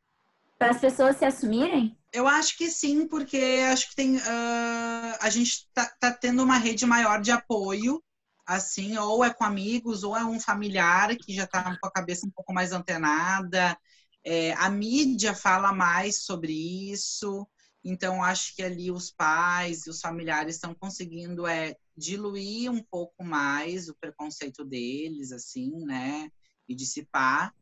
[0.57, 1.95] para as pessoas se assumirem?
[2.11, 3.37] Eu acho que sim, porque
[3.71, 4.15] acho que tem.
[4.15, 8.01] Uh, a gente tá, tá tendo uma rede maior de apoio,
[8.47, 12.25] assim, ou é com amigos, ou é um familiar que já tá com a cabeça
[12.25, 13.77] um pouco mais antenada.
[14.23, 16.53] É, a mídia fala mais sobre
[16.91, 17.45] isso.
[17.83, 23.23] Então, acho que ali os pais e os familiares estão conseguindo é, diluir um pouco
[23.23, 26.31] mais o preconceito deles, assim, né?
[26.67, 27.53] E dissipar.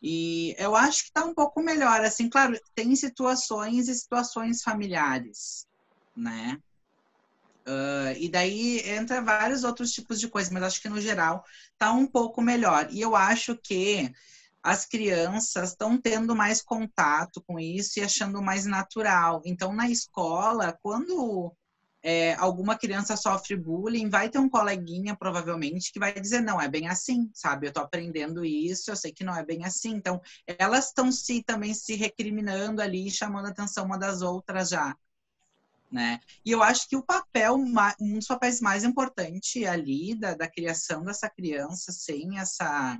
[0.00, 2.02] E eu acho que está um pouco melhor.
[2.02, 5.66] Assim, claro, tem situações e situações familiares,
[6.14, 6.58] né?
[7.68, 11.92] Uh, e daí entra vários outros tipos de coisas, mas acho que no geral está
[11.92, 12.88] um pouco melhor.
[12.90, 14.10] E eu acho que
[14.62, 19.42] as crianças estão tendo mais contato com isso e achando mais natural.
[19.44, 21.54] Então, na escola, quando
[22.02, 26.68] é, alguma criança sofre bullying, vai ter um coleguinha, provavelmente, que vai dizer, não, é
[26.68, 27.66] bem assim, sabe?
[27.66, 29.90] Eu tô aprendendo isso, eu sei que não é bem assim.
[29.90, 34.96] Então, elas estão se também se recriminando ali, chamando a atenção uma das outras já.
[35.90, 36.20] Né?
[36.44, 37.56] E eu acho que o papel,
[37.98, 42.98] um dos papéis mais importantes ali da, da criação dessa criança, sem essa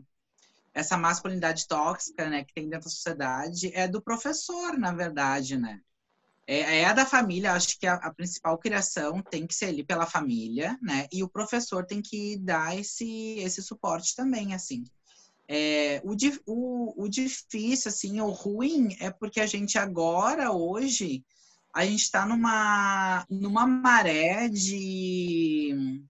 [0.79, 5.81] essa masculinidade tóxica, né, que tem dentro da sociedade, é do professor, na verdade, né?
[6.47, 9.85] É, é a da família, acho que a, a, principal criação tem que ser ali
[9.85, 11.07] pela família, né?
[11.13, 14.85] E o professor tem que dar esse, esse suporte também, assim.
[15.47, 16.15] É, o,
[16.47, 21.25] o, o difícil, assim, o ruim é porque a gente agora, hoje,
[21.79, 26.03] a gente está numa, numa maré de,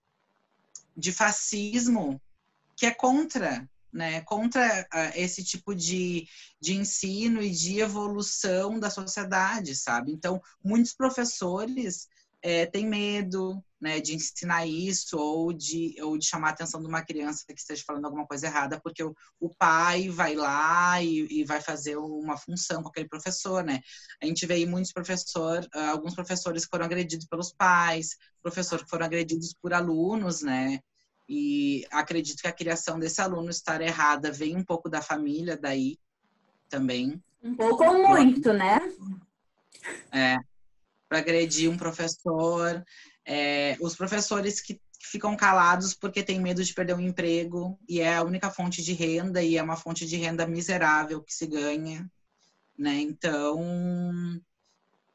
[0.96, 2.18] de fascismo
[2.74, 6.26] que é contra né, contra uh, esse tipo de,
[6.58, 10.12] de ensino e de evolução da sociedade, sabe?
[10.12, 12.08] Então, muitos professores
[12.42, 16.88] é, têm medo né, de ensinar isso ou de, ou de chamar a atenção de
[16.88, 21.26] uma criança que esteja falando alguma coisa errada, porque o, o pai vai lá e,
[21.30, 23.80] e, vai fazer uma função com aquele professor, né?
[24.20, 29.06] A gente vê aí muitos professores, uh, alguns professores foram agredidos pelos pais, professores foram
[29.06, 30.80] agredidos por alunos, né?
[31.28, 35.98] E acredito que a criação desse aluno estar errada vem um pouco da família daí
[36.68, 37.22] também.
[37.42, 38.80] Um pouco ou muito, né?
[40.10, 40.38] É,
[41.08, 42.84] para agredir um professor.
[43.26, 48.16] É, os professores que ficam calados porque têm medo de perder um emprego e é
[48.16, 52.10] a única fonte de renda e é uma fonte de renda miserável que se ganha,
[52.76, 52.94] né?
[52.94, 53.58] Então,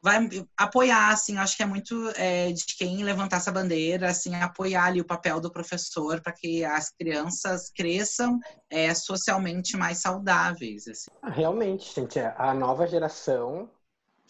[0.04, 0.18] vai
[0.58, 5.00] apoiar, assim, acho que é muito é, de quem levantar essa bandeira, assim, apoiar ali
[5.00, 8.38] o papel do professor para que as crianças cresçam
[8.70, 10.88] é, socialmente mais saudáveis.
[10.90, 11.10] Assim.
[11.22, 13.70] Ah, realmente, gente, é, a nova geração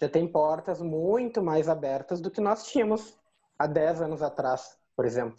[0.09, 3.17] tem portas muito mais abertas do que nós tínhamos
[3.57, 5.37] há 10 anos atrás, por exemplo.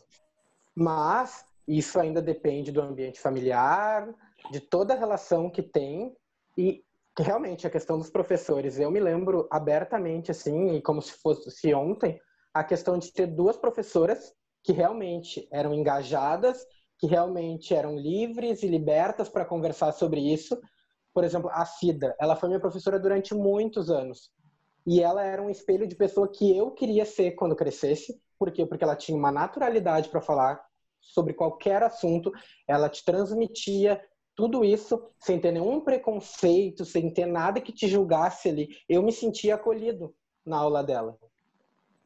[0.74, 4.12] Mas isso ainda depende do ambiente familiar,
[4.50, 6.14] de toda a relação que tem
[6.56, 6.84] e
[7.18, 12.20] realmente a questão dos professores, eu me lembro abertamente assim, e como se fosse ontem,
[12.52, 16.66] a questão de ter duas professoras que realmente eram engajadas,
[16.98, 20.58] que realmente eram livres e libertas para conversar sobre isso.
[21.12, 24.32] Por exemplo, a Cida, ela foi minha professora durante muitos anos.
[24.86, 28.20] E ela era um espelho de pessoa que eu queria ser quando crescesse.
[28.38, 28.66] Por quê?
[28.66, 30.62] Porque ela tinha uma naturalidade para falar
[31.00, 32.32] sobre qualquer assunto,
[32.66, 34.00] ela te transmitia
[34.34, 38.68] tudo isso sem ter nenhum preconceito, sem ter nada que te julgasse ali.
[38.88, 41.16] Eu me sentia acolhido na aula dela.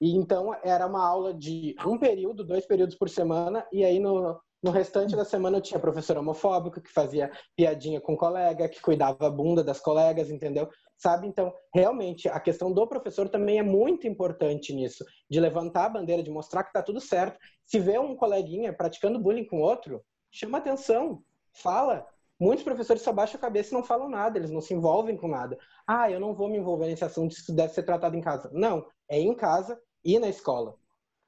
[0.01, 4.39] E então era uma aula de um período, dois períodos por semana, e aí no,
[4.63, 9.27] no restante da semana eu tinha professor homofóbico que fazia piadinha com colega, que cuidava
[9.27, 10.69] a bunda das colegas, entendeu?
[10.97, 11.29] Sabe?
[11.29, 16.23] Então, realmente, a questão do professor também é muito importante nisso, de levantar a bandeira,
[16.23, 17.39] de mostrar que tá tudo certo.
[17.65, 22.07] Se vê um coleguinha praticando bullying com outro, chama atenção, fala,
[22.41, 25.27] Muitos professores só baixam a cabeça e não falam nada, eles não se envolvem com
[25.27, 25.59] nada.
[25.85, 28.49] Ah, eu não vou me envolver nesse assunto, isso deve ser tratado em casa.
[28.53, 30.77] Não, é em casa e na escola.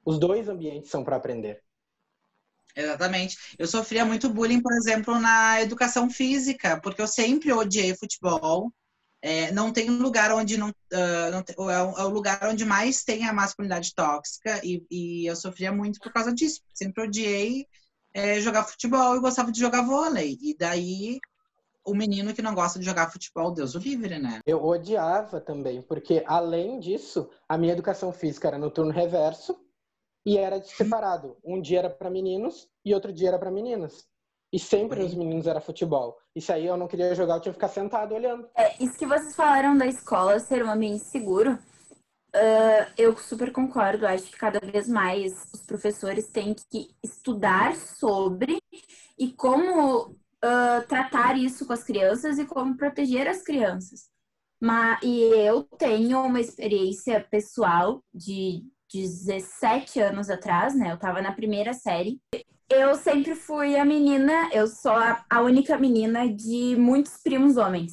[0.04, 1.64] Os dois ambientes são para aprender.
[2.76, 3.36] Exatamente.
[3.58, 8.72] Eu sofria muito bullying, por exemplo, na educação física, porque eu sempre odiei futebol.
[9.22, 12.64] É, não tem lugar onde não, uh, não tem, é, o, é, o, lugar onde
[12.64, 16.62] mais tem a masculinidade tóxica e, e eu sofria muito por causa disso.
[16.72, 17.66] Sempre odiei
[18.14, 20.38] é, jogar futebol e gostava de jogar vôlei.
[20.40, 21.18] E daí
[21.84, 24.40] o menino que não gosta de jogar futebol, Deus o livre, né?
[24.46, 29.58] Eu odiava também, porque além disso, a minha educação física era no turno reverso
[30.24, 31.36] e era separado.
[31.44, 34.08] Um dia era para meninos e outro dia era para meninas.
[34.52, 36.18] E sempre os meninos era futebol.
[36.34, 38.48] Isso aí eu não queria jogar, eu tinha que ficar sentado olhando.
[38.56, 41.58] É, isso que vocês falaram da escola ser um ambiente seguro,
[42.34, 44.06] Uh, eu super concordo.
[44.06, 48.58] Acho que cada vez mais os professores têm que estudar sobre
[49.18, 54.08] e como uh, tratar isso com as crianças e como proteger as crianças.
[54.60, 58.62] Mas, e eu tenho uma experiência pessoal de
[58.92, 60.92] 17 anos atrás, né?
[60.92, 62.20] Eu tava na primeira série.
[62.68, 67.92] Eu sempre fui a menina, eu sou a, única menina de muitos primos homens.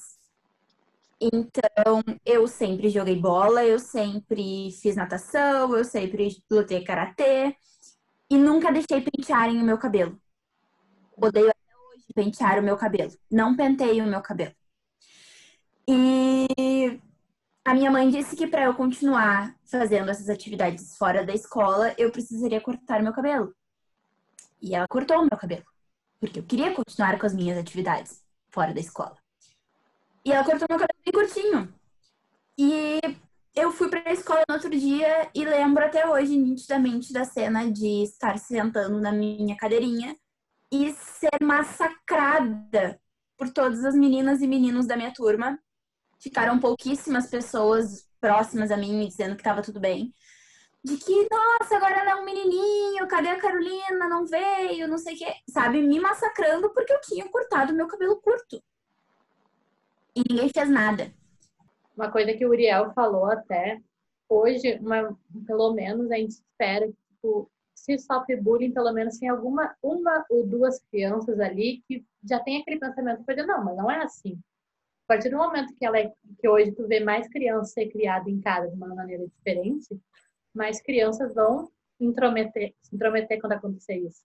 [1.20, 7.56] Então, eu sempre joguei bola, eu sempre fiz natação, eu sempre lutei karatê
[8.30, 10.20] e nunca deixei pentearem o meu cabelo.
[11.20, 13.12] Odeio até hoje pentear o meu cabelo.
[13.32, 14.54] Não penteio o meu cabelo.
[15.88, 17.00] E
[17.68, 22.10] a minha mãe disse que para eu continuar fazendo essas atividades fora da escola, eu
[22.10, 23.54] precisaria cortar meu cabelo.
[24.62, 25.66] E ela cortou meu cabelo,
[26.18, 29.18] porque eu queria continuar com as minhas atividades fora da escola.
[30.24, 31.74] E ela cortou meu cabelo bem curtinho.
[32.58, 33.02] E
[33.54, 37.70] eu fui para a escola no outro dia e lembro até hoje nitidamente da cena
[37.70, 40.16] de estar sentando na minha cadeirinha
[40.72, 42.98] e ser massacrada
[43.38, 45.60] por todas as meninas e meninos da minha turma
[46.20, 50.14] ficaram pouquíssimas pessoas próximas a mim me dizendo que estava tudo bem.
[50.84, 54.08] De que, nossa, agora ela é um menininho, cadê a Carolina?
[54.08, 55.34] Não veio, não sei o quê.
[55.50, 58.64] Sabe, me massacrando porque eu tinha cortado meu cabelo curto.
[60.16, 61.12] E ninguém fez nada.
[61.96, 63.82] Uma coisa que o Uriel falou até,
[64.30, 69.30] hoje, uma, pelo menos, a gente espera que, tipo, se sofre bullying, pelo menos tem
[69.30, 74.04] alguma, uma ou duas crianças ali que já tem aquele pensamento, não, mas não é
[74.04, 74.40] assim.
[75.08, 78.28] A partir do momento que ela é, que hoje tu vê mais crianças ser criadas
[78.28, 79.88] em casa de uma maneira diferente,
[80.54, 84.22] mais crianças vão intrometer, se intrometer quando acontecer isso.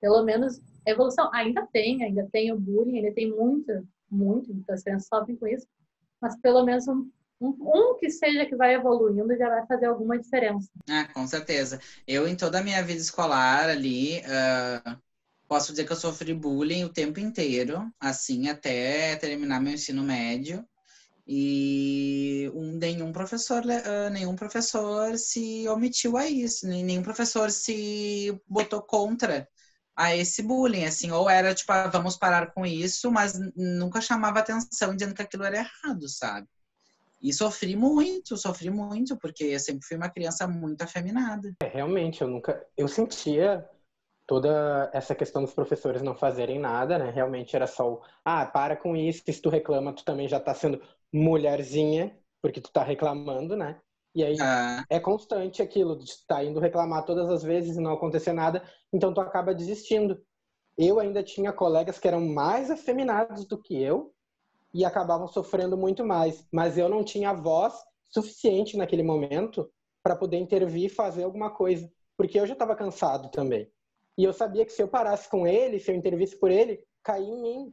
[0.00, 5.06] Pelo menos evolução ainda tem, ainda tem o bullying, ainda tem muita, muito, muitas crianças
[5.06, 5.66] sofrem com isso,
[6.18, 10.18] mas pelo menos um, um, um, que seja que vai evoluindo já vai fazer alguma
[10.18, 10.70] diferença.
[10.88, 11.78] Ah, com certeza.
[12.06, 14.98] Eu, em toda a minha vida escolar ali, uh,
[15.50, 20.64] posso dizer que eu sofri bullying o tempo inteiro, assim, até terminar meu ensino médio.
[21.26, 28.80] E um, nenhum professor uh, nenhum professor se omitiu a isso, nenhum professor se botou
[28.80, 29.48] contra
[29.96, 34.38] a esse bullying, assim, ou era tipo, ah, vamos parar com isso, mas nunca chamava
[34.38, 36.46] atenção dizendo que aquilo era errado, sabe?
[37.20, 41.52] E sofri muito, sofri muito, porque eu sempre fui uma criança muito afeminada.
[41.60, 43.68] É, realmente, eu nunca, eu sentia
[44.30, 47.10] toda essa questão dos professores não fazerem nada, né?
[47.10, 50.54] Realmente era só o, ah, para com isso, se tu reclama, tu também já tá
[50.54, 50.80] sendo
[51.12, 53.80] mulherzinha, porque tu tá reclamando, né?
[54.14, 54.84] E aí ah.
[54.88, 58.62] é constante aquilo de estar tá indo reclamar todas as vezes e não acontecer nada,
[58.92, 60.22] então tu acaba desistindo.
[60.78, 64.14] Eu ainda tinha colegas que eram mais afeminados do que eu
[64.72, 67.74] e acabavam sofrendo muito mais, mas eu não tinha voz
[68.08, 69.68] suficiente naquele momento
[70.04, 73.68] para poder intervir e fazer alguma coisa, porque eu já estava cansado também.
[74.16, 77.28] E eu sabia que se eu parasse com ele, se eu intervisse por ele, caía
[77.28, 77.72] em mim.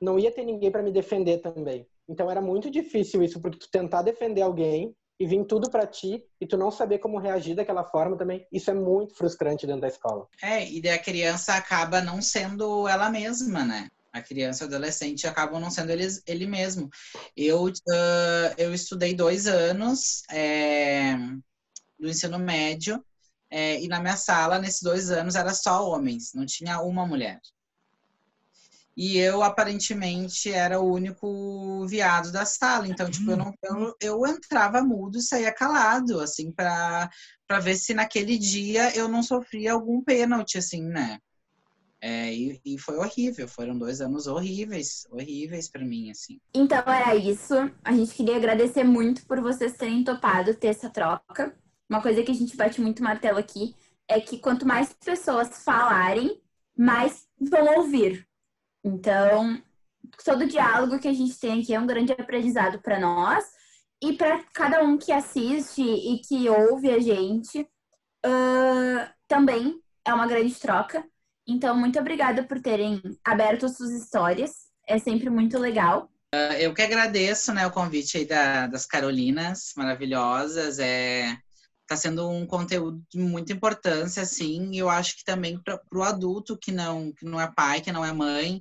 [0.00, 1.86] Não ia ter ninguém para me defender também.
[2.08, 6.24] Então era muito difícil isso, porque tu tentar defender alguém e vir tudo para ti
[6.40, 9.88] e tu não saber como reagir daquela forma também, isso é muito frustrante dentro da
[9.88, 10.28] escola.
[10.40, 13.88] É, e daí a criança acaba não sendo ela mesma, né?
[14.12, 16.88] A criança e o adolescente acabam não sendo eles, ele mesmo.
[17.36, 21.14] Eu, uh, eu estudei dois anos é,
[21.98, 23.04] do ensino médio
[23.50, 27.40] é, e na minha sala, nesses dois anos, era só homens, não tinha uma mulher.
[28.96, 32.88] E eu, aparentemente, era o único viado da sala.
[32.88, 37.08] Então, tipo, eu, não, eu, eu entrava mudo e saía calado, assim, para
[37.62, 41.20] ver se naquele dia eu não sofria algum pênalti, assim, né?
[42.00, 46.40] É, e, e, foi horrível, foram dois anos horríveis, horríveis para mim, assim.
[46.52, 47.54] Então era isso.
[47.84, 51.56] A gente queria agradecer muito por vocês terem topado ter essa troca
[51.88, 53.74] uma coisa que a gente bate muito martelo aqui
[54.06, 56.40] é que quanto mais pessoas falarem,
[56.76, 58.26] mais vão ouvir.
[58.84, 59.60] Então,
[60.24, 63.44] todo diálogo que a gente tem aqui é um grande aprendizado para nós
[64.02, 70.26] e para cada um que assiste e que ouve a gente uh, também é uma
[70.26, 71.04] grande troca.
[71.46, 74.68] Então, muito obrigada por terem aberto suas histórias.
[74.86, 76.10] É sempre muito legal.
[76.58, 80.78] Eu que agradeço né, o convite da, das Carolinas maravilhosas.
[80.78, 81.36] É,
[81.88, 86.02] está sendo um conteúdo de muita importância, assim, e eu acho que também para o
[86.02, 88.60] adulto que não, que não é pai, que não é mãe,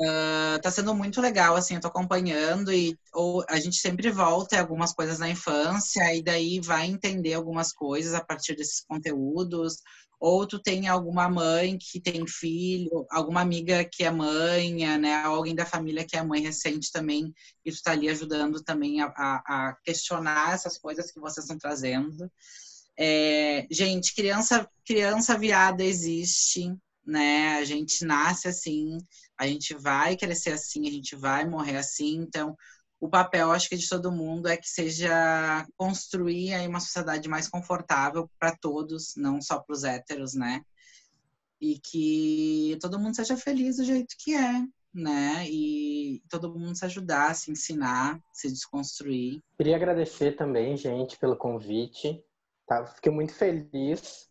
[0.00, 4.56] uh, tá sendo muito legal, assim, eu tô acompanhando e ou, a gente sempre volta
[4.56, 9.82] em algumas coisas na infância e daí vai entender algumas coisas a partir desses conteúdos,
[10.20, 15.54] ou tu tem alguma mãe que tem filho, alguma amiga que é mãe, né, alguém
[15.54, 17.32] da família que é mãe recente também,
[17.64, 21.58] e tu tá ali ajudando também a, a, a questionar essas coisas que vocês estão
[21.58, 22.30] trazendo.
[22.98, 26.74] É, gente, criança, criança viada existe,
[27.06, 27.56] né?
[27.56, 28.98] A gente nasce assim,
[29.38, 32.56] a gente vai crescer assim, a gente vai morrer assim, então
[33.00, 37.48] o papel, acho que de todo mundo é que seja construir aí uma sociedade mais
[37.48, 40.62] confortável para todos, não só para os héteros, né?
[41.60, 45.46] E que todo mundo seja feliz do jeito que é, né?
[45.48, 49.40] E todo mundo se ajudar, se ensinar, se desconstruir.
[49.56, 52.22] Queria agradecer também, gente, pelo convite.
[52.66, 52.84] Tá?
[52.84, 54.28] Fiquei muito feliz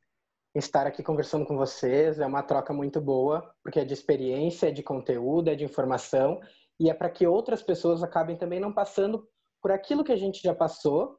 [0.54, 2.20] em estar aqui conversando com vocês.
[2.20, 6.42] É uma troca muito boa, porque é de experiência, é de conteúdo, é de informação
[6.80, 9.28] e é para que outras pessoas acabem também não passando
[9.62, 11.18] por aquilo que a gente já passou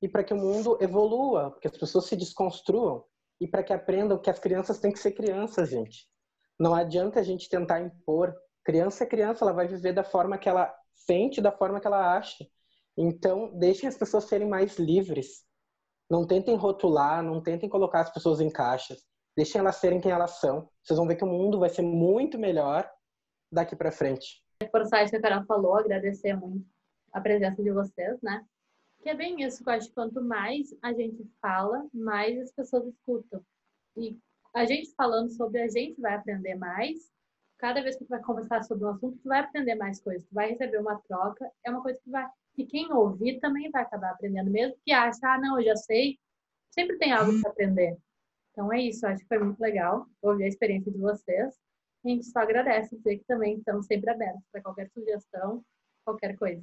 [0.00, 3.04] e para que o mundo evolua, que as pessoas se desconstruam
[3.40, 6.08] e para que aprendam que as crianças têm que ser crianças, gente.
[6.58, 8.34] Não adianta a gente tentar impor.
[8.64, 12.16] Criança é criança, ela vai viver da forma que ela sente, da forma que ela
[12.16, 12.46] acha.
[12.96, 15.44] Então, deixem as pessoas serem mais livres.
[16.08, 19.02] Não tentem rotular, não tentem colocar as pessoas em caixas.
[19.36, 20.68] Deixem elas serem quem elas são.
[20.82, 22.88] Vocês vão ver que o mundo vai ser muito melhor
[23.50, 26.66] daqui para frente reforçar isso que a Carol falou, agradecer muito
[27.12, 28.44] a presença de vocês, né?
[29.02, 32.86] Que é bem isso, eu acho que quanto mais a gente fala, mais as pessoas
[32.86, 33.44] escutam.
[33.96, 34.18] E
[34.54, 37.12] a gente falando sobre a gente vai aprender mais.
[37.58, 40.26] Cada vez que tu vai conversar sobre um assunto, tu vai aprender mais coisas.
[40.26, 42.26] Tu vai receber uma troca, é uma coisa que vai...
[42.56, 46.18] E quem ouvir também vai acabar aprendendo, mesmo que acha, ah, não, eu já sei.
[46.70, 47.96] Sempre tem algo para aprender.
[48.52, 51.54] Então é isso, acho que foi muito legal ouvir a experiência de vocês.
[52.04, 55.64] A gente só agradece, dizer que também estamos sempre abertos para qualquer sugestão,
[56.04, 56.62] qualquer coisa.